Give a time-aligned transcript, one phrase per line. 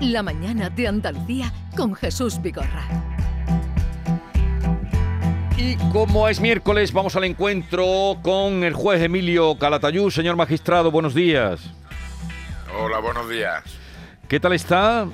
[0.00, 2.84] La mañana de Andalucía con Jesús Vigorra.
[5.56, 10.10] Y como es miércoles, vamos al encuentro con el juez Emilio Calatayú.
[10.10, 11.60] Señor magistrado, buenos días.
[12.78, 13.62] Hola, buenos días.
[14.26, 15.06] ¿Qué tal está?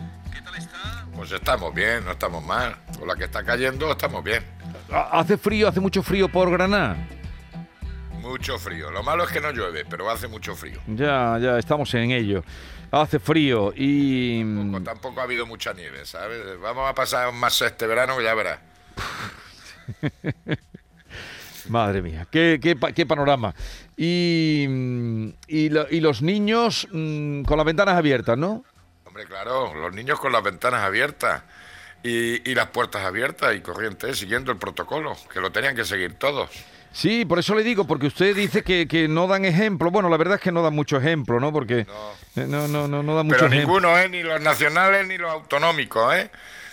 [1.16, 2.77] Pues estamos bien, no estamos mal.
[2.98, 4.45] Con la que está cayendo estamos bien.
[4.93, 6.96] Ha- ¿Hace frío, hace mucho frío por Granada?
[8.27, 8.91] Mucho frío.
[8.91, 10.81] Lo malo es que no llueve, pero hace mucho frío.
[10.89, 12.43] Ya, ya, estamos en ello.
[12.91, 14.43] Hace frío y...
[14.84, 16.41] Tampoco ha habido mucha nieve, ¿sabes?
[16.61, 18.59] Vamos a pasar más este verano que ya verás.
[21.69, 23.53] Madre mía, qué, qué qué panorama.
[23.97, 28.65] Y, mm, y, lo- y los niños mm, con las ventanas abiertas, ¿no?
[29.05, 31.43] Hombre, claro, los niños con las ventanas abiertas
[32.05, 36.15] y, y las puertas abiertas y corrientes, siguiendo el protocolo, que lo tenían que seguir
[36.15, 36.51] todos.
[36.93, 39.91] Sí, por eso le digo, porque usted dice que, que no dan ejemplo.
[39.91, 41.53] Bueno, la verdad es que no dan mucho ejemplo, ¿no?
[41.53, 42.43] Porque No.
[42.43, 43.75] eh, no, no, no, no dan mucho Pero ejemplo.
[43.81, 44.09] ninguno, ¿eh?
[44.09, 46.31] Ni los nacionales ni los autonómicos, ¿eh?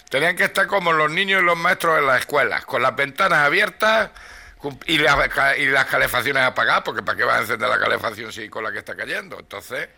[0.09, 3.39] Tenían que estar como los niños y los maestros en las escuelas, con las ventanas
[3.39, 4.11] abiertas
[4.85, 5.17] y las,
[5.57, 8.71] y las calefacciones apagadas, porque ¿para qué vas a encender la calefacción si con la
[8.71, 9.37] que está cayendo?
[9.39, 9.89] Entonces,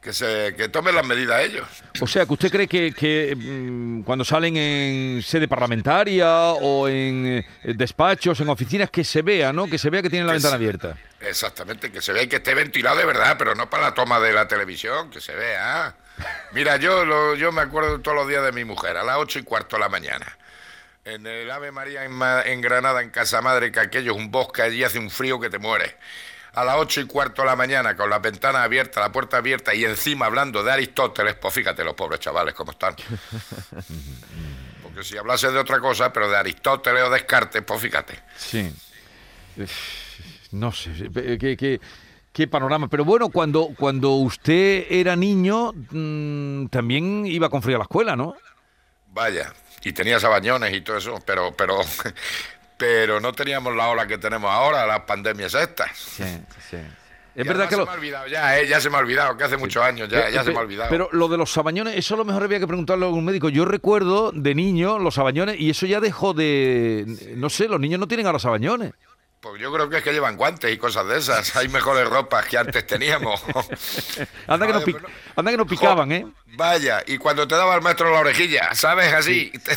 [0.00, 1.66] que se que tomen las medidas ellos.
[2.00, 7.26] O sea, que usted cree que, que, mm, cuando salen en sede parlamentaria o en
[7.26, 9.66] eh, despachos, en oficinas, que se vea, ¿no?
[9.68, 10.96] Que se vea que tienen la Que ventana se- abierta.
[11.20, 14.20] Exactamente, que se vea y que esté ventilado de verdad, pero no para la toma
[14.20, 15.96] de la televisión, que se vea.
[16.52, 19.38] Mira, yo lo- yo me acuerdo todos los días de mi mujer, a las ocho
[19.38, 20.38] y cuarto de la mañana.
[21.04, 24.30] En el Ave María en, Ma- en Granada, en Casa Madre, que aquello es un
[24.30, 25.94] bosque, allí hace un frío que te mueres.
[26.54, 29.74] A las ocho y cuarto de la mañana, con la ventana abierta, la puerta abierta
[29.74, 32.96] y encima hablando de Aristóteles, pues fíjate los pobres chavales cómo están.
[34.82, 38.18] Porque si hablase de otra cosa, pero de Aristóteles o Descartes, pues fíjate.
[38.36, 38.72] Sí.
[40.52, 40.90] No sé,
[41.38, 41.80] qué, qué-
[42.32, 42.88] qué panorama.
[42.88, 48.16] Pero bueno, cuando, cuando usted era niño, mm, también iba con frío a la escuela,
[48.16, 48.36] ¿no?
[49.12, 49.52] Vaya,
[49.82, 51.80] y tenía sabañones y todo eso, pero, pero,
[52.78, 55.90] pero no teníamos la ola que tenemos ahora, las pandemias estas.
[55.98, 56.24] Sí,
[56.70, 56.76] sí.
[57.36, 59.00] Y Es verdad que se lo, me ha olvidado ya, eh, ya se me ha
[59.00, 60.88] olvidado, que hace muchos años ya, Eh, ya se me ha olvidado.
[60.90, 63.48] Pero lo de los sabañones, eso a lo mejor había que preguntarle a algún médico.
[63.48, 67.04] Yo recuerdo de niño los sabañones y eso ya dejó de...
[67.36, 68.92] No sé, los niños no tienen ahora sabañones.
[69.40, 71.54] Pues yo creo que es que llevan guantes y cosas de esas.
[71.56, 73.40] Hay mejores ropas que antes teníamos.
[74.48, 76.26] Anda que, nos, Vaya, pi- pero- anda que nos picaban, ¿eh?
[76.56, 79.12] Vaya, y cuando te daba el maestro la orejilla, ¿sabes?
[79.12, 79.76] Así, te,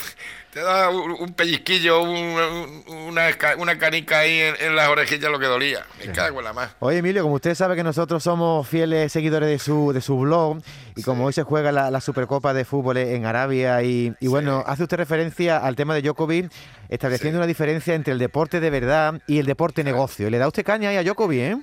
[0.53, 5.39] te daba un, pellizquillo, un- un- una, una canica ahí en, en las orejillas lo
[5.39, 5.85] que dolía.
[6.05, 6.71] Me cago en la más.
[6.79, 10.57] Oye, Emilio, como usted sabe que nosotros somos fieles seguidores de su, de su blog
[10.95, 14.63] y como hoy se juega la, la Supercopa de Fútbol en Arabia y, y bueno,
[14.67, 16.51] hace usted referencia al tema de Djokovic
[16.89, 20.29] estableciendo una diferencia entre el deporte de verdad y el deporte negocio.
[20.29, 21.57] ¿Le da usted caña ahí a Djokovic, eh?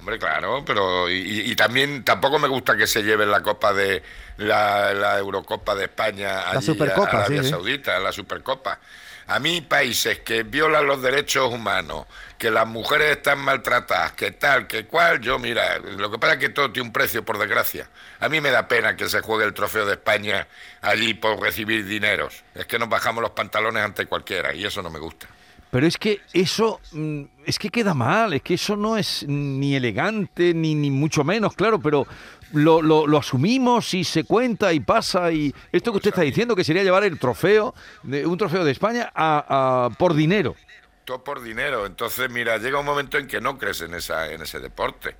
[0.00, 4.02] Hombre, claro, pero y, y- también tampoco me gusta que se lleven la Copa de
[4.38, 7.50] la, la Eurocopa de España allí Supercopa, a Arabia sí, sí.
[7.50, 8.80] Saudita, la Supercopa.
[9.26, 12.06] A mí países que violan los derechos humanos,
[12.38, 16.38] que las mujeres están maltratadas, que tal, que cual, yo mira, lo que pasa es
[16.40, 17.86] que todo tiene un precio, por desgracia.
[18.20, 20.48] A mí me da pena que se juegue el trofeo de España
[20.80, 22.42] allí por recibir dineros.
[22.54, 25.28] Es que nos bajamos los pantalones ante cualquiera y eso no me gusta.
[25.70, 29.76] Pero es que eso, mm, es que queda mal, es que eso no es ni
[29.76, 32.06] elegante, ni, ni mucho menos, claro, pero
[32.52, 36.56] lo, lo- lo asumimos y se cuenta y pasa y esto que usted está diciendo,
[36.56, 40.56] que sería llevar el trofeo, de, un trofeo de España a, a- por dinero.
[41.04, 41.86] todo por dinero.
[41.86, 45.14] Entonces, mira, llega un momento en que no crees en, esa, en ese deporte.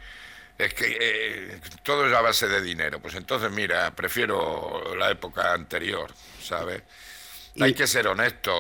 [0.58, 3.00] Es que eh, todo es a base de dinero.
[3.00, 6.12] Pues entonces, mira, prefiero la época anterior,
[6.42, 6.82] ¿sabes?
[7.60, 8.52] Hay que ser honesto.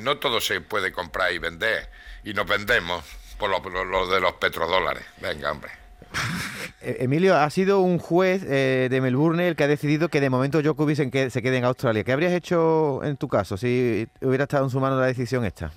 [0.00, 1.88] No todo se puede comprar y vender.
[2.24, 3.04] Y nos vendemos
[3.38, 5.04] por lo, lo- lo de los petrodólares.
[5.20, 5.70] Venga, hombre.
[6.84, 10.30] Eh, Emilio, ha sido un juez eh, de Melbourne el que ha decidido que de
[10.30, 12.02] momento Djokovic se quede, se quede en Australia.
[12.02, 15.70] ¿Qué habrías hecho en tu caso si hubiera estado en su mano la decisión esta?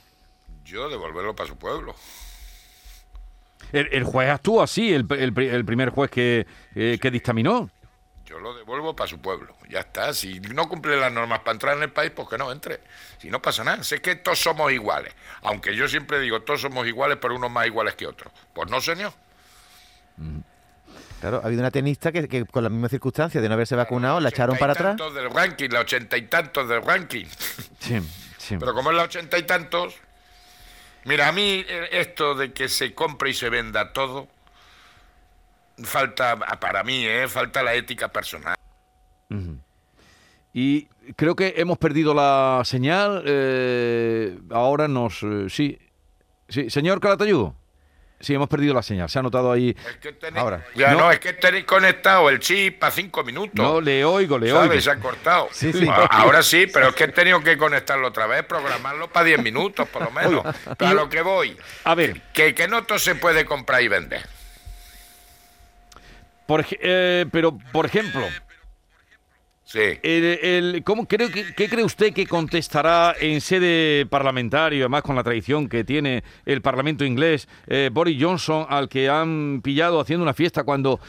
[0.66, 1.94] Yo devolverlo para su pueblo.
[3.72, 7.70] El, el juez actúa así, el, el pri- el primer juez que, eh, que dictaminó.
[8.25, 9.56] Yo lo devuelvo para su pueblo.
[9.69, 10.13] Ya está.
[10.13, 12.80] Si no cumple las normas para entrar en el país, pues que no entre.
[13.19, 13.81] Si no pasa nada.
[13.81, 15.13] Es que todos somos iguales.
[15.44, 18.33] Aunque yo siempre digo, todos somos iguales, pero unos más iguales que otros.
[18.54, 19.13] Pues no, señor.
[21.22, 24.19] Claro, ha habido una tenista que, que con las mismas circunstancias de no haberse vacunado
[24.19, 24.98] la echaron para atrás.
[24.98, 27.25] tantos del ranking, la ochenta y tantos del ranking.
[27.80, 28.00] Sí,
[28.39, 28.57] sí.
[28.57, 29.94] Pero como es la ochenta y tantos,
[31.04, 34.27] mira, a mí eh, esto de que se compre y se venda todo,
[35.83, 37.27] falta, para mí, ¿eh?
[37.27, 38.56] falta la ética personal.
[40.54, 40.88] Y
[41.18, 43.24] creo que hemos perdido la señal.
[43.25, 45.22] eh, ahora nos...
[45.24, 45.77] eh, sí.
[46.48, 46.69] sí.
[46.69, 47.50] Señor Calatayud.
[48.22, 49.10] Sí, hemos perdido la señal.
[49.10, 49.75] Se ha notado ahí.
[49.89, 50.66] Es que tenéis, Ahora.
[50.74, 51.00] Ya No.
[51.01, 51.12] no.
[51.12, 53.54] es que tenéis conectado el chip a cinco minutos.
[53.56, 54.50] No, le oigo, le.
[54.81, 55.50] Se ha cortado.
[55.51, 55.86] Sí, sí.
[55.92, 59.44] Ah, Ahora sí, pero es que he tenido que conectarlo otra vez, programarlo para 10
[59.44, 60.44] minutos por lo menos.
[60.77, 63.89] Pero a lo que voy, A ver, que, que no todo se puede comprar y
[63.89, 64.25] vender.
[66.47, 68.21] Por, eh, pero por ejemplo,
[69.68, 69.80] Sí.
[70.03, 75.15] el, el- ¿cómo creo que, ¿qué cree usted que contestará en sede parlamentaria, además con
[75.15, 80.21] la tradición que tiene el Parlamento inglés, eh, Boris Johnson, al que han pillado haciendo
[80.21, 81.00] una fiesta cuando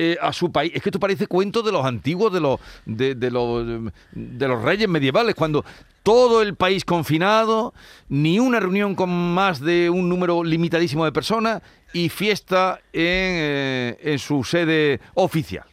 [0.00, 0.70] eh, a su país?
[0.74, 4.88] Es que esto parece cuento de los antiguos, de los, de, los, de los reyes
[4.88, 5.64] medievales, cuando
[6.04, 7.74] todo el país confinado,
[8.08, 11.62] ni una reunión con más de un número limitadísimo de personas
[11.92, 15.66] y fiesta en, eh, en su sede oficial.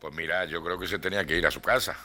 [0.00, 1.96] Pues mira, yo creo que se tenía que ir a su casa.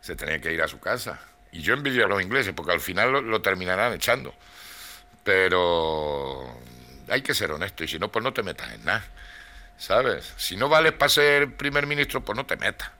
[0.00, 1.20] Se tenía que ir a su casa.
[1.52, 4.32] Y yo envidio a los ingleses porque al final lo, lo terminarán echando.
[5.22, 6.46] Pero
[7.08, 9.04] hay que ser honesto y si no, pues no te metas en nada.
[9.76, 10.32] ¿Sabes?
[10.36, 12.90] Si no vales para ser primer ministro, pues no te metas.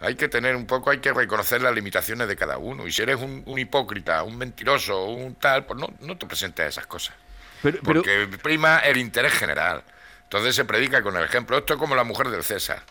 [0.00, 2.86] Hay que tener un poco, hay que reconocer las limitaciones de cada uno.
[2.86, 6.64] Y si eres un, un hipócrita, un mentiroso, un tal, pues no, no te presentes
[6.64, 7.14] a esas cosas.
[7.62, 9.84] Pero, pero- Porque prima el interés general.
[10.22, 11.58] Entonces se predica con el ejemplo.
[11.58, 12.82] Esto es como la mujer del César.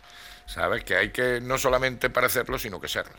[0.45, 0.83] ¿Sabes?
[0.83, 3.13] Que hay que no solamente parecerlo, sino que serlo.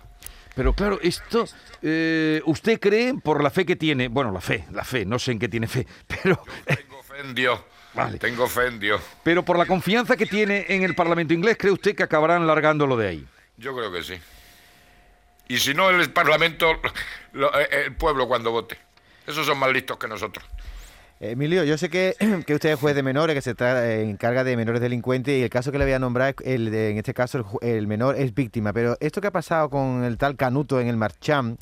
[0.55, 1.47] Pero claro, esto,
[1.81, 4.09] eh, ¿usted cree por la fe que tiene?
[4.09, 7.35] Bueno, la fe, la fe, no sé en qué tiene fe, pero, Tengo fe en
[7.37, 7.61] Dios.
[7.95, 8.19] Vale.
[8.19, 9.01] Tengo fe en Dios.
[9.25, 12.97] pero por la confianza que tiene en el Parlamento inglés, ¿cree usted que acabarán largándolo
[12.97, 13.27] de ahí?
[13.57, 14.15] Yo creo que sí.
[15.49, 16.81] Y si no, el Parlamento,
[17.33, 18.79] lo- eh, el pueblo cuando vote.
[19.27, 20.45] Esos son más listos que nosotros.
[21.19, 22.15] Emilio, yo sé que,
[22.47, 25.43] que usted es juez de menores, que se tra- eh, encarga de menores delincuentes y
[25.43, 27.87] el caso que le voy a nombrar, es el de- en este caso el, el
[27.89, 28.73] menor es víctima.
[28.73, 31.57] Pero esto que ha pasado con el tal Canuto en el Marcham,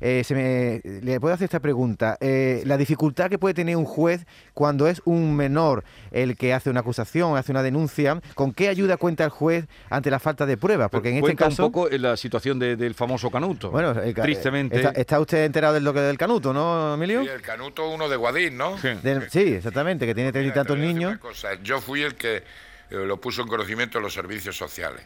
[0.00, 2.16] eh, se me, le puedo hacer esta pregunta.
[2.20, 6.70] Eh, la dificultad que puede tener un juez cuando es un menor el que hace
[6.70, 10.56] una acusación, hace una denuncia, ¿con qué ayuda cuenta el juez ante la falta de
[10.56, 10.88] pruebas?
[10.90, 11.66] Porque en este caso...
[11.66, 13.70] un poco en la situación de- del famoso Canuto.
[13.70, 14.76] Bueno, el tristemente.
[14.76, 17.22] Está, está usted enterado del lo que del Canuto, ¿no, Emilio?
[17.22, 18.76] Y el Canuto, uno de Guadín, ¿no?
[18.78, 18.88] Sí.
[19.02, 21.18] Del- sí, exactamente, que tiene treinta y tantos niños.
[21.18, 21.54] cosa.
[21.62, 22.42] Yo fui el que eh,
[22.90, 25.02] lo puso en conocimiento de los servicios sociales.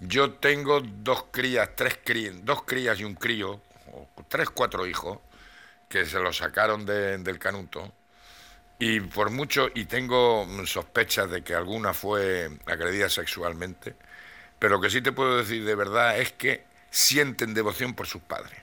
[0.00, 3.60] Yo tengo dos crías, tres crías, dos crías y un crío,
[4.14, 5.18] o tres, cuatro hijos,
[5.88, 7.92] que se los sacaron de- del canuto.
[8.78, 13.96] Y por mucho, y tengo sospechas de que alguna fue agredida sexualmente,
[14.58, 18.22] pero lo que sí te puedo decir de verdad es que sienten devoción por sus
[18.22, 18.58] padres.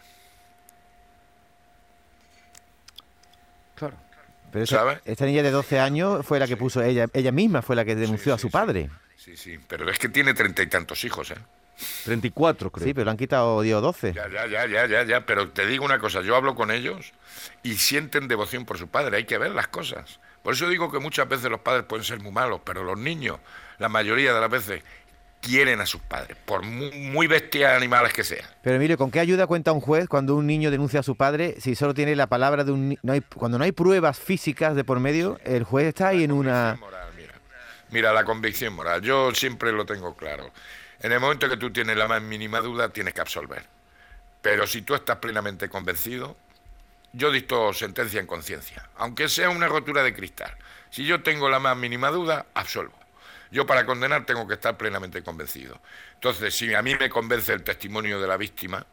[3.75, 3.95] Claro.
[4.51, 4.99] Pero esa- ¿Sabes?
[5.05, 7.95] esta niña de 12 años fue la que puso ella, ella misma fue la que
[7.95, 8.51] denunció a sí, su sí.
[8.51, 8.89] padre.
[9.17, 11.37] Sí, sí, pero es que tiene treinta y tantos hijos, ¿eh?
[12.05, 12.87] 34, creo.
[12.87, 14.13] Sí, pero le han quitado, dio 12.
[14.13, 17.13] Ya, ya, ya, ya, ya, ya, pero te digo una cosa, yo hablo con ellos
[17.63, 20.19] y sienten devoción por su padre, hay que ver las cosas.
[20.43, 23.39] Por eso digo que muchas veces los padres pueden ser muy malos, pero los niños,
[23.79, 24.83] la mayoría de las veces,
[25.41, 28.45] quieren a sus padres, por muy, muy bestias animales que sean.
[28.61, 31.55] Pero mire, ¿con qué ayuda cuenta un juez cuando un niño denuncia a su padre
[31.59, 34.83] si solo tiene la palabra de un no hay Cuando no hay pruebas físicas de
[34.83, 36.77] por medio, el juez está ahí en una...
[36.79, 37.33] Moral, mira.
[37.91, 40.51] Mira, la convicción moral, yo siempre lo tengo claro.
[40.99, 43.65] En el momento que tú tienes la más mínima duda, tienes que absolver.
[44.41, 46.37] Pero si tú estás plenamente convencido,
[47.13, 50.55] yo dicto sentencia en conciencia, aunque sea una rotura de cristal.
[50.89, 52.93] Si yo tengo la más mínima duda, absolvo.
[53.51, 55.79] Yo para condenar tengo que estar plenamente convencido.
[56.15, 58.85] Entonces, si a mí me convence el testimonio de la víctima,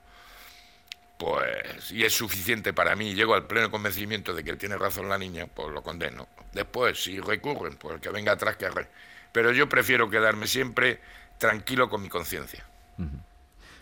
[1.19, 5.19] pues, y es suficiente para mí, llego al pleno convencimiento de que tiene razón la
[5.19, 6.29] niña, pues lo condeno.
[6.53, 8.89] Después, si recurren, pues el que venga atrás que arre.
[9.33, 11.01] Pero yo prefiero quedarme siempre
[11.43, 12.65] tranquilo con mi conciencia.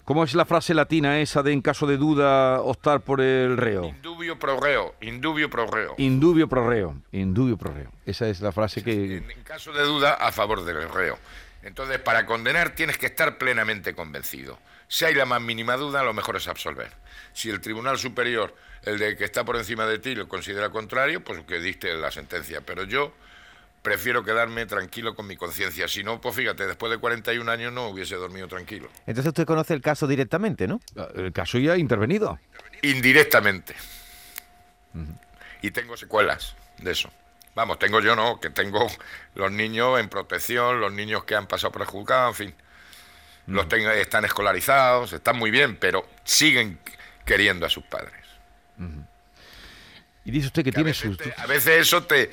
[0.05, 3.85] ¿Cómo es la frase latina esa de en caso de duda optar por el reo?
[3.85, 5.95] Indubio pro reo, indubio pro reo.
[5.99, 7.03] Indubio pro reo.
[7.13, 7.93] Indubio pro reo.
[8.07, 9.19] Esa es la frase que...
[9.19, 11.19] En, en caso de duda, a favor del reo.
[11.63, 14.59] Entonces, para condenar tienes que estar plenamente convencido.
[14.89, 16.91] Si hay la más mínima duda, lo mejor es absolver.
[17.35, 21.23] Si el Tribunal Superior, el de que está por encima de ti, lo considera contrario,
[21.23, 22.63] pues que diste la sentencia.
[22.63, 23.13] Pero yo
[23.83, 25.89] prefiero quedarme tranquilo con mi conciencia.
[25.89, 28.89] Si no, pues fíjate, después de 41 años no hubiese dormido tranquilo.
[29.07, 30.81] Entonces usted conoce el caso directamente, ¿no?
[31.15, 32.39] El caso ya ha intervenido.
[32.83, 33.75] Indirectamente.
[35.63, 37.11] Y tengo secuelas de eso.
[37.55, 38.87] Vamos, tengo yo no, que tengo
[39.35, 42.55] los niños en protección, los niños que han pasado por el juzgado, en fin.
[43.47, 46.79] Los tengo, están escolarizados, están muy bien, pero siguen
[47.25, 48.15] queriendo a sus padres.
[50.25, 51.19] Y dice usted que Que a, tiene veces sus...
[51.19, 52.31] te- a veces eso te,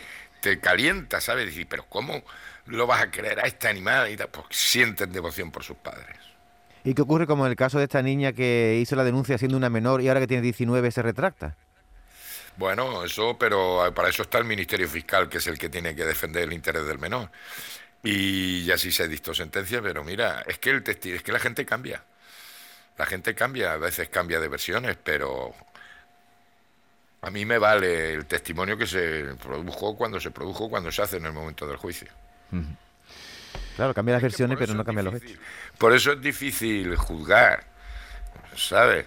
[0.47, 1.45] te calienta, ¿sabes?
[1.47, 2.23] Decir, pero ¿cómo
[2.67, 4.09] lo vas a creer a este animal?
[4.09, 4.29] Y tal?
[4.29, 6.15] Pues sienten devoción por sus padres.
[6.83, 9.57] ¿Y qué ocurre como en el caso de esta niña que hizo la denuncia siendo
[9.57, 11.57] una menor y ahora que tiene 19 se retracta?
[12.55, 16.05] Bueno, eso, pero para eso está el Ministerio Fiscal, que es el que tiene que
[16.05, 17.29] defender el interés del menor.
[18.03, 21.39] Y así se ha dictado sentencia, pero mira, es que el testi es que la
[21.39, 22.03] gente cambia.
[22.97, 25.53] La gente cambia, a veces cambia de versiones, pero
[27.21, 31.17] a mí me vale el testimonio que se produjo cuando se produjo, cuando se hace
[31.17, 32.07] en el momento del juicio.
[33.75, 35.38] Claro, cambia las versiones, pero no cambia los hechos.
[35.77, 37.63] Por eso es difícil juzgar,
[38.55, 39.05] ¿sabes?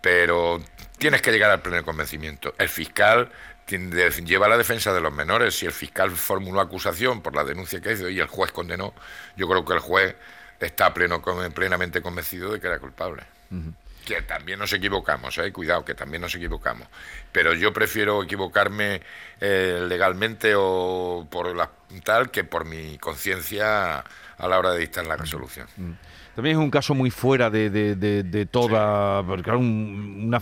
[0.00, 0.62] Pero
[0.98, 2.54] tienes que llegar al pleno convencimiento.
[2.58, 3.30] El fiscal
[3.66, 5.58] lleva la defensa de los menores.
[5.58, 8.94] Si el fiscal formuló acusación por la denuncia que hizo y el juez condenó,
[9.36, 10.16] yo creo que el juez
[10.60, 11.22] está pleno,
[11.54, 13.22] plenamente convencido de que era culpable.
[14.04, 15.52] Que también nos equivocamos, ¿eh?
[15.52, 16.88] cuidado, que también nos equivocamos.
[17.30, 19.02] Pero yo prefiero equivocarme
[19.40, 21.70] eh, legalmente o por la
[22.04, 25.68] tal que por mi conciencia a la hora de dictar la resolución.
[26.38, 29.24] También es un caso muy fuera de, de- de- de toda.
[29.24, 30.40] Porque un, una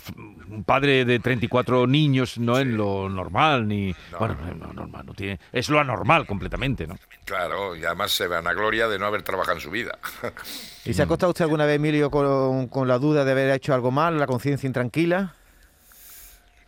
[0.51, 3.97] un padre de 34 niños no es lo normal, ni.
[4.19, 6.99] bueno, no es lo normal, no tiene, es lo anormal completamente, ¿no?
[7.25, 9.99] Claro, y además se van a gloria de no haber trabajado en su vida.
[10.85, 13.73] ¿Y se ha acostado usted alguna vez, Emilio, con, con la duda de haber hecho
[13.73, 15.33] algo mal, la conciencia intranquila?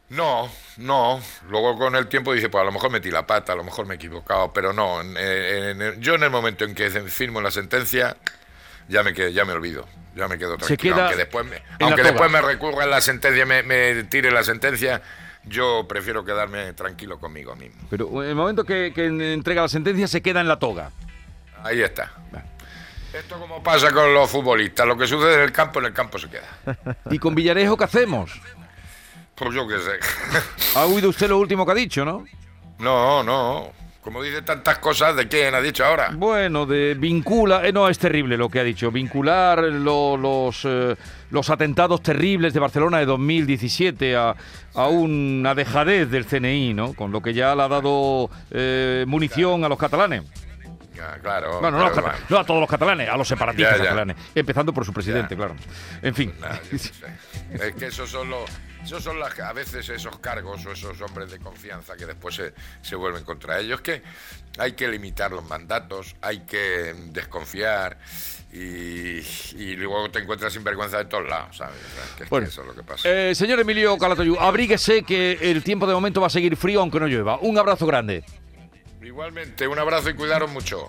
[0.09, 1.21] No, no.
[1.51, 3.85] Luego con el tiempo dice, pues a lo mejor metí la pata, a lo mejor
[3.85, 5.03] me he equivocado, pero no.
[5.03, 8.17] en- en- en- yo en el momento en que firmo la sentencia,
[8.89, 10.97] ya me quedo, ya me olvido, ya me quedo tranquilo.
[10.97, 12.11] aunque después me, la aunque toga.
[12.13, 15.03] después me recurra en la sentencia, me, me tire la sentencia,
[15.45, 17.83] yo prefiero quedarme tranquilo conmigo mismo.
[17.91, 20.91] Pero en el momento que, que entrega la sentencia se queda en la toga.
[21.63, 22.13] Ahí está.
[22.33, 22.47] Vale.
[23.13, 26.19] Esto como pasa con los futbolistas, lo que sucede en el campo, en el campo
[26.19, 26.97] se queda.
[27.11, 28.31] ¿Y con Villarejo qué hacemos?
[29.35, 29.99] Pues yo qué sé.
[30.77, 32.25] Ha oído usted lo último que ha dicho, ¿no?
[32.79, 33.73] No, no.
[34.09, 36.13] Como dice tantas cosas, ¿de quién ha dicho ahora?
[36.17, 40.97] Bueno, de vincula, eh, no es terrible lo que ha dicho, vincular lo- los, eh,
[41.31, 44.35] los atentados terribles de Barcelona de 2017 a,
[44.75, 46.95] a una dejadez del CNI, ¿no?
[46.95, 50.23] Con lo que ya le ha dado eh, munición a los catalanes.
[51.23, 51.61] Claro.
[51.61, 53.85] Bueno, no, a no todos los catalanes, a los separatistas Ya, ya.
[53.91, 55.37] catalanes, empezando por su presidente, Ya.
[55.37, 55.57] claro.
[56.03, 56.35] En fin.
[56.41, 56.57] Nah.
[56.73, 58.51] Es que esos son los.
[58.85, 62.55] Esos son las, a veces esos cargos o esos hombres de confianza que después se,
[62.81, 63.81] se vuelven contra ellos.
[63.83, 64.03] Que
[64.57, 67.99] hay que limitar los mandatos, hay que desconfiar
[68.53, 69.19] y,
[69.57, 71.77] y luego te encuentras sin vergüenza de todos lados, ¿sabes?
[71.77, 73.03] O sea, que es que Bueno, eso es lo que pasa.
[73.11, 76.99] eh, señor Emilio Calatayud, abríguese que el tiempo de momento va a seguir frío aunque
[77.01, 77.39] no llueva.
[77.41, 78.25] Un abrazo grande.
[79.03, 80.89] Igualmente, un abrazo y cuidaros mucho.